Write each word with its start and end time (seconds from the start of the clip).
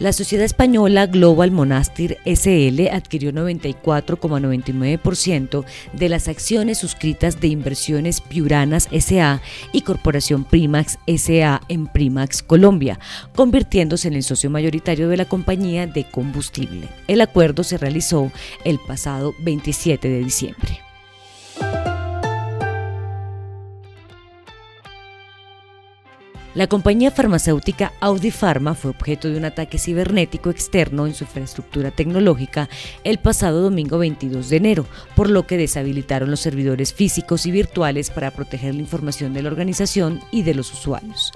La 0.00 0.12
sociedad 0.14 0.46
española 0.46 1.06
Global 1.06 1.50
Monastir 1.50 2.16
SL 2.24 2.88
adquirió 2.90 3.32
94,99% 3.32 5.66
de 5.92 6.08
las 6.08 6.26
acciones 6.26 6.78
suscritas 6.78 7.38
de 7.38 7.48
Inversiones 7.48 8.22
Piuranas 8.22 8.88
SA 8.98 9.42
y 9.72 9.82
Corporación 9.82 10.44
Primax 10.44 10.98
SA 11.06 11.60
en 11.68 11.86
Primax 11.86 12.42
Colombia, 12.42 12.98
convirtiéndose 13.36 14.08
en 14.08 14.14
el 14.14 14.22
socio 14.22 14.48
mayoritario 14.48 15.10
de 15.10 15.18
la 15.18 15.26
compañía 15.26 15.86
de 15.86 16.04
combustible. 16.04 16.88
El 17.06 17.20
acuerdo 17.20 17.62
se 17.62 17.76
realizó 17.76 18.32
el 18.64 18.78
pasado 18.78 19.34
27 19.40 20.08
de 20.08 20.20
diciembre. 20.20 20.80
La 26.52 26.66
compañía 26.66 27.12
farmacéutica 27.12 27.92
Audi 28.00 28.32
Pharma 28.32 28.74
fue 28.74 28.90
objeto 28.90 29.28
de 29.28 29.36
un 29.36 29.44
ataque 29.44 29.78
cibernético 29.78 30.50
externo 30.50 31.06
en 31.06 31.14
su 31.14 31.22
infraestructura 31.22 31.92
tecnológica 31.92 32.68
el 33.04 33.18
pasado 33.18 33.62
domingo 33.62 33.98
22 33.98 34.48
de 34.48 34.56
enero, 34.56 34.86
por 35.14 35.30
lo 35.30 35.46
que 35.46 35.56
deshabilitaron 35.56 36.28
los 36.28 36.40
servidores 36.40 36.92
físicos 36.92 37.46
y 37.46 37.52
virtuales 37.52 38.10
para 38.10 38.32
proteger 38.32 38.74
la 38.74 38.80
información 38.80 39.32
de 39.32 39.42
la 39.42 39.48
organización 39.48 40.20
y 40.32 40.42
de 40.42 40.54
los 40.54 40.72
usuarios. 40.72 41.30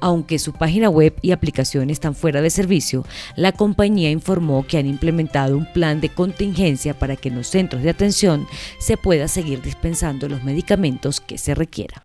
Aunque 0.00 0.38
su 0.38 0.52
página 0.52 0.88
web 0.88 1.16
y 1.20 1.32
aplicación 1.32 1.90
están 1.90 2.14
fuera 2.14 2.40
de 2.40 2.50
servicio, 2.50 3.04
la 3.34 3.50
compañía 3.50 4.12
informó 4.12 4.64
que 4.64 4.78
han 4.78 4.86
implementado 4.86 5.56
un 5.56 5.66
plan 5.72 6.00
de 6.00 6.10
contingencia 6.10 6.96
para 6.96 7.16
que 7.16 7.28
en 7.28 7.34
los 7.34 7.48
centros 7.48 7.82
de 7.82 7.90
atención 7.90 8.46
se 8.78 8.96
pueda 8.96 9.26
seguir 9.26 9.62
dispensando 9.62 10.28
los 10.28 10.44
medicamentos 10.44 11.18
que 11.18 11.38
se 11.38 11.56
requieran. 11.56 12.04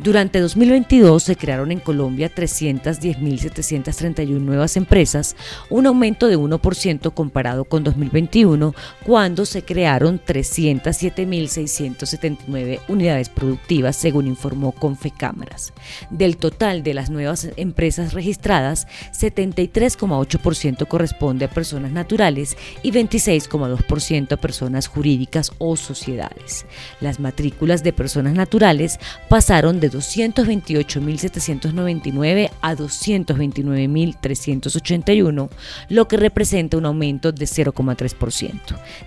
Durante 0.00 0.38
2022 0.38 1.24
se 1.24 1.34
crearon 1.34 1.72
en 1.72 1.80
Colombia 1.80 2.32
310.731 2.32 4.38
nuevas 4.38 4.76
empresas, 4.76 5.34
un 5.70 5.88
aumento 5.88 6.28
de 6.28 6.38
1% 6.38 7.12
comparado 7.12 7.64
con 7.64 7.82
2021, 7.82 8.76
cuando 9.04 9.44
se 9.44 9.64
crearon 9.64 10.20
307.679 10.24 12.78
unidades 12.86 13.28
productivas, 13.28 13.96
según 13.96 14.28
informó 14.28 14.70
Confecámaras. 14.70 15.72
Del 16.10 16.36
total 16.36 16.84
de 16.84 16.94
las 16.94 17.10
nuevas 17.10 17.48
empresas 17.56 18.12
registradas, 18.12 18.86
73,8% 19.12 20.86
corresponde 20.86 21.46
a 21.46 21.50
personas 21.50 21.90
naturales 21.90 22.56
y 22.84 22.92
26,2% 22.92 24.32
a 24.32 24.36
personas 24.36 24.86
jurídicas 24.86 25.50
o 25.58 25.76
sociedades. 25.76 26.66
Las 27.00 27.18
matrículas 27.18 27.82
de 27.82 27.92
personas 27.92 28.34
naturales 28.34 29.00
pasaron 29.28 29.80
de 29.80 29.87
228.799 29.90 32.50
a 32.60 32.74
229.381, 32.74 35.48
lo 35.88 36.08
que 36.08 36.16
representa 36.16 36.76
un 36.76 36.86
aumento 36.86 37.30
de 37.32 37.44
0,3%. 37.44 38.58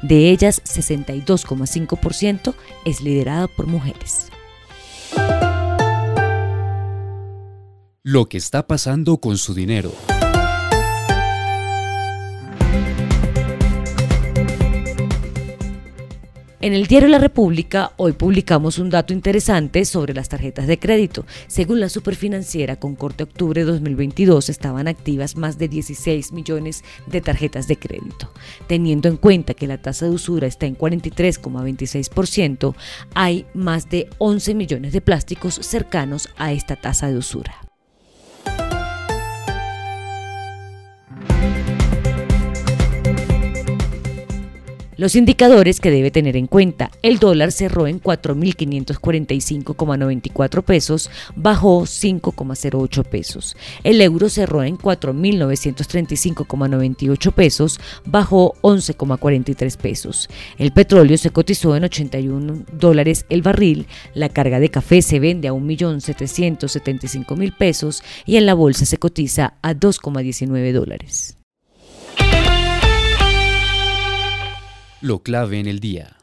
De 0.02 0.30
ellas, 0.30 0.62
62,5% 0.64 2.54
es 2.86 3.02
liderada 3.02 3.48
por 3.48 3.68
mujeres. 3.68 4.28
Lo 8.03 8.25
que 8.25 8.38
está 8.38 8.66
pasando 8.66 9.18
con 9.18 9.38
su 9.38 9.53
dinero. 9.53 9.92
En 16.64 16.74
el 16.74 16.86
diario 16.86 17.10
La 17.10 17.18
República 17.18 17.94
hoy 17.98 18.12
publicamos 18.12 18.78
un 18.78 18.92
dato 18.92 19.14
interesante 19.14 19.84
sobre 19.84 20.14
las 20.14 20.30
tarjetas 20.30 20.68
de 20.68 20.78
crédito. 20.78 21.26
Según 21.48 21.80
la 21.80 21.90
superfinanciera, 21.90 22.76
con 22.76 22.94
corte 22.96 23.24
octubre 23.24 23.62
de 23.62 23.72
2022 23.72 24.48
estaban 24.48 24.88
activas 24.88 25.36
más 25.36 25.58
de 25.58 25.68
16 25.68 26.32
millones 26.34 26.84
de 27.08 27.20
tarjetas 27.20 27.68
de 27.68 27.78
crédito. 27.78 28.32
Teniendo 28.68 29.10
en 29.10 29.18
cuenta 29.18 29.56
que 29.56 29.66
la 29.66 29.82
tasa 29.82 30.06
de 30.06 30.12
usura 30.12 30.46
está 30.46 30.68
en 30.68 30.78
43,26%, 30.78 32.76
hay 33.16 33.48
más 33.56 33.90
de 33.90 34.08
11 34.20 34.54
millones 34.54 34.94
de 34.94 35.02
plásticos 35.02 35.56
cercanos 35.56 36.30
a 36.38 36.54
esta 36.54 36.76
tasa 36.76 37.08
de 37.08 37.18
usura. 37.18 37.71
Los 45.01 45.16
indicadores 45.16 45.79
que 45.79 45.89
debe 45.89 46.12
tener 46.12 46.38
en 46.38 46.45
cuenta. 46.45 46.91
El 47.01 47.17
dólar 47.17 47.51
cerró 47.51 47.88
en 47.88 48.00
4.545,94 48.00 50.62
pesos, 50.62 51.09
bajó 51.35 51.85
5,08 51.85 53.03
pesos. 53.06 53.57
El 53.84 54.00
euro 54.00 54.29
cerró 54.29 54.62
en 54.62 54.78
4.935,98 54.78 57.31
pesos, 57.31 57.79
bajó 58.06 58.53
11,43 58.62 59.75
pesos. 59.75 60.29
El 60.59 60.72
petróleo 60.72 61.18
se 61.18 61.31
cotizó 61.31 61.75
en 61.75 61.85
81 61.85 62.66
dólares 62.72 63.25
el 63.29 63.41
barril. 63.41 63.88
La 64.13 64.29
carga 64.29 64.59
de 64.59 64.69
café 64.69 65.01
se 65.01 65.19
vende 65.19 65.47
a 65.47 65.53
1.775.000 65.53 67.57
pesos 67.57 68.03
y 68.28 68.35
en 68.35 68.45
la 68.45 68.53
bolsa 68.53 68.85
se 68.85 69.00
cotiza 69.00 69.56
a 69.63 69.73
2,19 69.73 70.73
dólares. 70.73 71.41
Lo 75.01 75.23
clave 75.23 75.59
en 75.59 75.67
el 75.67 75.79
día. 75.79 76.21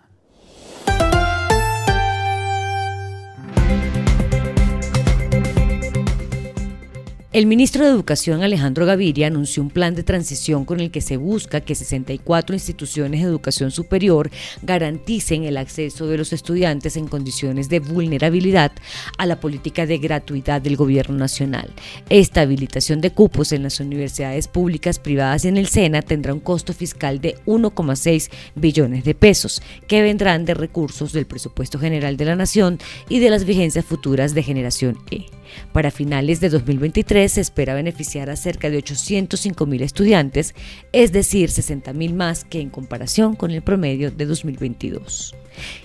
El 7.38 7.47
ministro 7.47 7.84
de 7.84 7.93
Educación 7.93 8.43
Alejandro 8.43 8.84
Gaviria 8.84 9.28
anunció 9.28 9.62
un 9.62 9.71
plan 9.71 9.94
de 9.94 10.03
transición 10.03 10.65
con 10.65 10.81
el 10.81 10.91
que 10.91 11.00
se 11.00 11.16
busca 11.16 11.60
que 11.60 11.76
64 11.76 12.56
instituciones 12.56 13.21
de 13.21 13.28
educación 13.28 13.71
superior 13.71 14.28
garanticen 14.62 15.44
el 15.44 15.56
acceso 15.56 16.09
de 16.09 16.19
los 16.19 16.32
estudiantes 16.32 16.97
en 16.97 17.06
condiciones 17.06 17.69
de 17.69 17.78
vulnerabilidad 17.78 18.72
a 19.19 19.26
la 19.26 19.38
política 19.38 19.87
de 19.87 19.99
gratuidad 19.99 20.60
del 20.60 20.75
gobierno 20.75 21.16
nacional. 21.16 21.71
Esta 22.10 22.41
habilitación 22.41 23.00
de 23.00 23.12
cupos 23.12 23.53
en 23.53 23.62
las 23.62 23.78
universidades 23.78 24.49
públicas, 24.49 24.99
privadas 24.99 25.44
y 25.44 25.49
en 25.49 25.59
el 25.59 25.69
SENA 25.69 26.03
tendrá 26.03 26.34
un 26.34 26.41
costo 26.41 26.72
fiscal 26.72 27.20
de 27.20 27.37
1,6 27.47 28.31
billones 28.56 29.05
de 29.05 29.15
pesos, 29.15 29.62
que 29.87 30.03
vendrán 30.03 30.44
de 30.44 30.55
recursos 30.55 31.12
del 31.12 31.26
presupuesto 31.26 31.78
general 31.78 32.16
de 32.16 32.25
la 32.25 32.34
Nación 32.34 32.81
y 33.09 33.20
de 33.20 33.31
las 33.31 33.44
vigencias 33.44 33.84
futuras 33.84 34.34
de 34.34 34.43
generación 34.43 34.99
E. 35.12 35.38
Para 35.72 35.91
finales 35.91 36.41
de 36.41 36.48
2023 36.48 37.32
se 37.32 37.41
espera 37.41 37.75
beneficiar 37.75 38.31
a 38.31 38.36
cerca 38.36 38.70
de 38.70 38.78
805 38.78 39.66
mil 39.66 39.82
estudiantes, 39.82 40.54
es 40.92 41.12
decir, 41.12 41.50
60 41.50 41.92
mil 41.92 42.14
más 42.14 42.44
que 42.44 42.60
en 42.60 42.70
comparación 42.70 43.36
con 43.36 43.50
el 43.50 43.62
promedio 43.62 44.10
de 44.10 44.26
2022. 44.26 45.34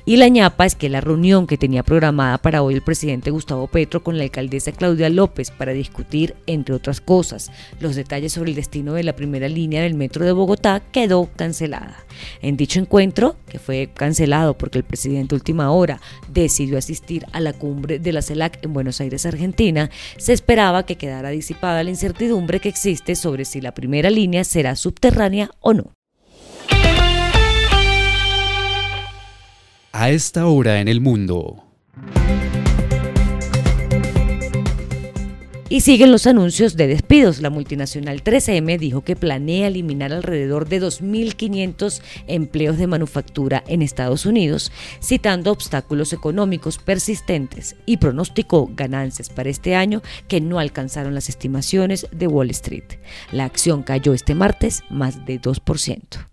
Y 0.06 0.17
la 0.17 0.28
ñapa 0.28 0.66
es 0.66 0.75
que 0.75 0.89
la 0.89 1.01
reunión 1.01 1.47
que 1.47 1.57
tenía 1.57 1.84
programada 1.84 2.38
para 2.38 2.61
hoy 2.61 2.73
el 2.73 2.81
presidente 2.81 3.31
Gustavo 3.31 3.67
Petro 3.67 4.03
con 4.03 4.17
la 4.17 4.23
alcaldesa 4.23 4.72
Claudia 4.72 5.09
López 5.09 5.51
para 5.51 5.73
discutir, 5.73 6.35
entre 6.47 6.75
otras 6.75 7.01
cosas, 7.01 7.51
los 7.79 7.95
detalles 7.95 8.34
sobre 8.34 8.51
el 8.51 8.56
destino 8.56 8.94
de 8.94 9.03
la 9.03 9.16
primera 9.16 9.47
línea 9.47 9.81
del 9.81 9.95
metro 9.95 10.25
de 10.25 10.31
Bogotá 10.31 10.81
quedó 10.91 11.29
cancelada. 11.35 11.97
En 12.41 12.58
dicho 12.58 12.79
encuentro, 12.79 13.35
que 13.47 13.59
fue 13.59 13.90
cancelado 13.93 14.58
porque 14.58 14.79
el 14.79 14.84
presidente 14.84 15.35
última 15.35 15.72
hora 15.72 16.02
decidió 16.29 16.78
asistir 16.78 17.25
a 17.31 17.40
la 17.40 17.53
cumbre 17.53 17.99
de 17.99 18.14
la 18.14 18.22
CELAC 18.22 18.64
en 18.64 18.73
Buenos 18.73 19.02
Aires, 19.02 19.25
Argentina, 19.25 19.90
se 20.17 20.34
esperaba 20.34 20.85
que 20.85 20.97
quedara 20.97 21.29
disipada 21.29 21.84
la 21.84 21.90
incertidumbre 21.90 22.59
que 22.59 22.70
existe 22.70 23.16
sobre 23.16 23.46
si 23.46 23.61
la 23.61 23.73
primera 23.73 24.09
línea 24.09 24.43
será 24.43 24.75
subterránea 24.75 25.49
o 25.59 25.73
no. 25.73 25.91
A 29.95 30.09
esta 30.09 30.47
hora 30.47 30.81
en 30.81 30.87
el 30.87 31.01
mundo. 31.01 31.63
Y 35.69 35.81
siguen 35.81 36.11
los 36.11 36.25
anuncios 36.25 36.75
de 36.75 36.87
despidos. 36.87 37.41
La 37.41 37.51
multinacional 37.51 38.23
3M 38.23 38.79
dijo 38.79 39.03
que 39.03 39.16
planea 39.16 39.67
eliminar 39.67 40.11
alrededor 40.11 40.67
de 40.67 40.81
2.500 40.81 42.01
empleos 42.25 42.79
de 42.79 42.87
manufactura 42.87 43.63
en 43.67 43.84
Estados 43.84 44.25
Unidos, 44.25 44.72
citando 44.99 45.51
obstáculos 45.51 46.11
económicos 46.11 46.79
persistentes 46.79 47.75
y 47.85 47.97
pronosticó 47.97 48.72
ganancias 48.75 49.29
para 49.29 49.51
este 49.51 49.75
año 49.75 50.01
que 50.28 50.41
no 50.41 50.57
alcanzaron 50.57 51.13
las 51.13 51.29
estimaciones 51.29 52.07
de 52.11 52.25
Wall 52.25 52.49
Street. 52.49 52.97
La 53.31 53.46
acción 53.46 53.84
cayó 53.84 54.16
este 54.16 54.34
martes 54.34 54.81
más 54.89 55.23
de 55.28 55.39
2%. 55.39 56.33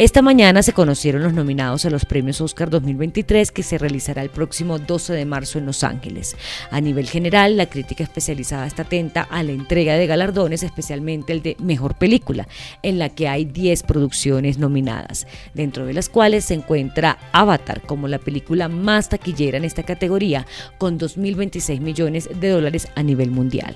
Esta 0.00 0.22
mañana 0.22 0.62
se 0.62 0.72
conocieron 0.72 1.22
los 1.22 1.34
nominados 1.34 1.84
a 1.84 1.90
los 1.90 2.06
premios 2.06 2.40
Oscar 2.40 2.70
2023 2.70 3.52
que 3.52 3.62
se 3.62 3.76
realizará 3.76 4.22
el 4.22 4.30
próximo 4.30 4.78
12 4.78 5.12
de 5.12 5.26
marzo 5.26 5.58
en 5.58 5.66
Los 5.66 5.84
Ángeles. 5.84 6.38
A 6.70 6.80
nivel 6.80 7.06
general, 7.06 7.58
la 7.58 7.66
crítica 7.66 8.02
especializada 8.02 8.66
está 8.66 8.84
atenta 8.84 9.20
a 9.20 9.42
la 9.42 9.52
entrega 9.52 9.96
de 9.96 10.06
galardones, 10.06 10.62
especialmente 10.62 11.34
el 11.34 11.42
de 11.42 11.54
Mejor 11.58 11.98
Película, 11.98 12.48
en 12.82 12.98
la 12.98 13.10
que 13.10 13.28
hay 13.28 13.44
10 13.44 13.82
producciones 13.82 14.56
nominadas, 14.56 15.26
dentro 15.52 15.84
de 15.84 15.92
las 15.92 16.08
cuales 16.08 16.46
se 16.46 16.54
encuentra 16.54 17.18
Avatar 17.32 17.82
como 17.82 18.08
la 18.08 18.18
película 18.18 18.70
más 18.70 19.10
taquillera 19.10 19.58
en 19.58 19.66
esta 19.66 19.82
categoría, 19.82 20.46
con 20.78 20.98
2.026 20.98 21.78
millones 21.80 22.30
de 22.40 22.48
dólares 22.48 22.88
a 22.94 23.02
nivel 23.02 23.30
mundial. 23.30 23.74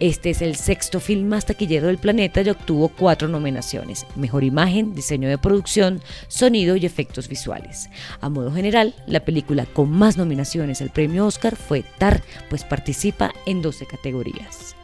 Este 0.00 0.30
es 0.30 0.40
el 0.40 0.56
sexto 0.56 1.00
film 1.00 1.28
más 1.28 1.44
taquillero 1.44 1.88
del 1.88 1.98
planeta 1.98 2.40
y 2.40 2.48
obtuvo 2.48 2.88
cuatro 2.88 3.28
nominaciones, 3.28 4.06
Mejor 4.16 4.42
Imagen, 4.42 4.94
Diseño 4.94 5.28
de 5.28 5.36
Producción, 5.66 6.00
sonido 6.28 6.76
y 6.76 6.86
efectos 6.86 7.26
visuales. 7.26 7.90
A 8.20 8.28
modo 8.28 8.52
general, 8.52 8.94
la 9.08 9.24
película 9.24 9.66
con 9.66 9.90
más 9.90 10.16
nominaciones 10.16 10.80
al 10.80 10.90
premio 10.90 11.26
Oscar 11.26 11.56
fue 11.56 11.82
Tar, 11.98 12.22
pues 12.48 12.62
participa 12.62 13.32
en 13.46 13.62
12 13.62 13.84
categorías. 13.86 14.76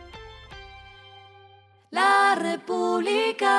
La 1.92 2.34
República. 2.34 3.52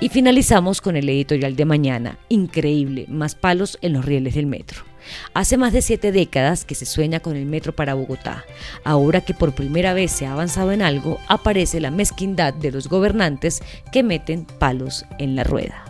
Y 0.00 0.10
finalizamos 0.10 0.82
con 0.82 0.96
el 0.96 1.08
editorial 1.08 1.56
de 1.56 1.64
mañana, 1.64 2.18
increíble, 2.28 3.06
más 3.08 3.34
palos 3.34 3.78
en 3.80 3.94
los 3.94 4.04
rieles 4.04 4.34
del 4.34 4.44
metro. 4.44 4.84
Hace 5.32 5.56
más 5.56 5.72
de 5.72 5.82
siete 5.82 6.12
décadas 6.12 6.64
que 6.64 6.74
se 6.74 6.86
sueña 6.86 7.20
con 7.20 7.36
el 7.36 7.46
metro 7.46 7.74
para 7.74 7.94
Bogotá. 7.94 8.44
Ahora 8.84 9.20
que 9.20 9.34
por 9.34 9.54
primera 9.54 9.94
vez 9.94 10.12
se 10.12 10.26
ha 10.26 10.32
avanzado 10.32 10.72
en 10.72 10.82
algo, 10.82 11.18
aparece 11.28 11.80
la 11.80 11.90
mezquindad 11.90 12.54
de 12.54 12.72
los 12.72 12.88
gobernantes 12.88 13.62
que 13.92 14.02
meten 14.02 14.44
palos 14.44 15.04
en 15.18 15.36
la 15.36 15.44
rueda. 15.44 15.84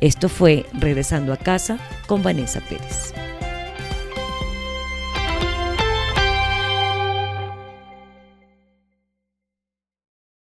Esto 0.00 0.28
fue 0.28 0.66
Regresando 0.72 1.32
a 1.32 1.36
casa 1.36 1.78
con 2.06 2.22
Vanessa 2.22 2.60
Pérez. 2.60 3.14